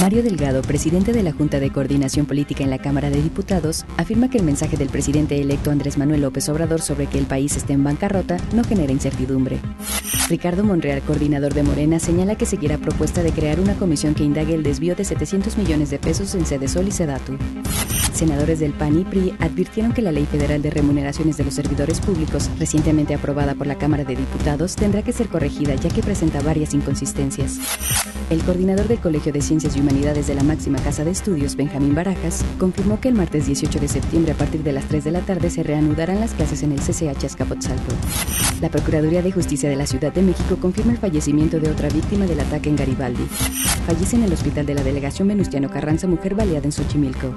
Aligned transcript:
Mario 0.00 0.22
Delgado, 0.22 0.62
presidente 0.62 1.12
de 1.12 1.22
la 1.22 1.32
Junta 1.32 1.60
de 1.60 1.70
Coordinación 1.70 2.26
Política 2.26 2.64
en 2.64 2.70
la 2.70 2.78
Cámara 2.78 3.10
de 3.10 3.22
Diputados, 3.22 3.84
afirma 3.96 4.28
que 4.28 4.38
el 4.38 4.44
mensaje 4.44 4.76
del 4.76 4.88
presidente 4.88 5.40
electo 5.40 5.70
Andrés 5.70 5.98
Manuel 5.98 6.22
López 6.22 6.48
Obrador 6.48 6.80
sobre 6.80 7.06
que 7.06 7.18
el 7.18 7.26
país 7.26 7.56
esté 7.56 7.74
en 7.74 7.84
bancarrota 7.84 8.36
no 8.52 8.64
genera 8.64 8.92
incertidumbre. 8.92 9.60
Ricardo 10.28 10.64
Monreal, 10.64 11.02
coordinador 11.02 11.54
de 11.54 11.62
Morena, 11.62 12.00
señala 12.00 12.34
que 12.34 12.46
seguirá 12.46 12.78
propuesta 12.78 13.22
de 13.22 13.32
crear 13.32 13.60
una 13.60 13.74
comisión 13.74 14.14
que 14.14 14.24
indague 14.24 14.54
el 14.54 14.62
desvío 14.62 14.96
de 14.96 15.04
700 15.04 15.56
millones 15.58 15.90
de 15.90 15.98
pesos 15.98 16.34
en 16.34 16.44
Sol 16.68 16.88
y 16.88 16.92
Sedatu. 16.92 17.38
Senadores 18.12 18.60
del 18.60 18.72
PAN 18.72 19.00
y 19.00 19.04
PRI 19.04 19.34
advirtieron 19.40 19.92
que 19.92 20.02
la 20.02 20.12
Ley 20.12 20.24
Federal 20.24 20.62
de 20.62 20.70
Remuneraciones 20.70 21.36
de 21.36 21.44
los 21.44 21.54
Servidores 21.54 22.00
Públicos, 22.00 22.48
recientemente 22.58 23.14
aprobada 23.14 23.54
por 23.54 23.66
la 23.66 23.76
Cámara 23.76 24.04
de 24.04 24.16
Diputados, 24.16 24.76
tendrá 24.76 25.02
que 25.02 25.12
ser 25.12 25.28
corregida 25.28 25.74
ya 25.74 25.90
que 25.90 26.02
presenta 26.02 26.40
varias 26.40 26.74
inconsistencias. 26.74 27.58
El 28.30 28.42
coordinador 28.42 28.88
del 28.88 28.98
Colegio 29.00 29.32
de 29.32 29.42
Ciencias 29.42 29.76
y 29.76 29.80
Humanidades 29.80 30.26
de 30.26 30.34
la 30.34 30.42
máxima 30.42 30.78
casa 30.78 31.04
de 31.04 31.10
estudios, 31.10 31.56
Benjamín 31.56 31.94
Barajas, 31.94 32.42
confirmó 32.58 32.98
que 32.98 33.08
el 33.08 33.14
martes 33.14 33.46
18 33.46 33.78
de 33.78 33.86
septiembre 33.86 34.32
a 34.32 34.34
partir 34.34 34.62
de 34.62 34.72
las 34.72 34.86
3 34.88 35.04
de 35.04 35.10
la 35.10 35.20
tarde 35.20 35.50
se 35.50 35.62
reanudarán 35.62 36.20
las 36.20 36.32
clases 36.32 36.62
en 36.62 36.72
el 36.72 36.80
CCH 36.80 37.24
Azcapotzalco. 37.24 37.92
La 38.62 38.70
Procuraduría 38.70 39.20
de 39.20 39.30
Justicia 39.30 39.68
de 39.68 39.76
la 39.76 39.86
Ciudad 39.86 40.12
de 40.12 40.22
México 40.22 40.56
confirma 40.56 40.92
el 40.92 40.98
fallecimiento 40.98 41.60
de 41.60 41.70
otra 41.70 41.90
víctima 41.90 42.24
del 42.24 42.40
ataque 42.40 42.70
en 42.70 42.76
Garibaldi. 42.76 43.24
Fallece 43.86 44.16
en 44.16 44.22
el 44.22 44.32
hospital 44.32 44.64
de 44.64 44.74
la 44.74 44.82
delegación 44.82 45.28
Venustiano 45.28 45.70
Carranza, 45.70 46.06
mujer 46.06 46.34
baleada 46.34 46.64
en 46.64 46.72
Xochimilco. 46.72 47.36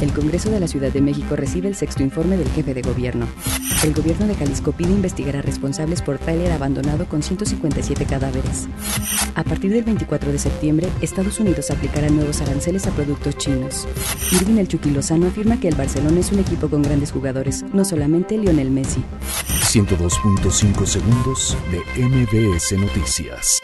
El 0.00 0.12
Congreso 0.12 0.50
de 0.50 0.60
la 0.60 0.66
Ciudad 0.66 0.90
de 0.90 1.02
México 1.02 1.36
recibe 1.36 1.68
el 1.68 1.76
sexto 1.76 2.02
informe 2.02 2.36
del 2.38 2.48
jefe 2.48 2.72
de 2.72 2.80
gobierno. 2.80 3.26
El 3.84 3.92
gobierno 3.92 4.26
de 4.26 4.34
Jalisco 4.34 4.72
pide 4.72 4.92
investigar 4.92 5.36
a 5.36 5.42
responsables 5.42 6.00
por 6.00 6.18
tráiler 6.18 6.52
abandonado 6.52 7.06
con 7.06 7.22
157 7.22 8.06
cadáveres. 8.06 8.68
A 9.34 9.44
partir 9.44 9.72
del 9.72 9.84
24 9.84 10.32
de 10.32 10.38
septiembre, 10.38 10.88
Estados 11.02 11.38
Unidos 11.38 11.70
aplicará 11.70 12.08
nuevos 12.08 12.40
aranceles 12.40 12.86
a 12.86 12.90
productos 12.90 13.36
chinos. 13.36 13.86
Irving 14.32 14.58
El 14.58 14.68
Chucky 14.68 14.90
Lozano 14.90 15.26
afirma 15.26 15.60
que 15.60 15.68
el 15.68 15.74
Barcelona 15.74 16.20
es 16.20 16.32
un 16.32 16.38
equipo 16.38 16.68
con 16.68 16.82
grandes 16.82 17.12
jugadores, 17.12 17.64
no 17.72 17.84
solamente 17.84 18.38
Lionel 18.38 18.70
Messi. 18.70 19.02
102.5 19.48 20.86
segundos 20.86 21.56
de 21.70 22.06
MBS 22.06 22.72
Noticias. 22.72 23.60